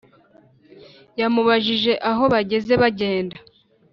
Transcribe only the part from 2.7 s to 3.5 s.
bagenda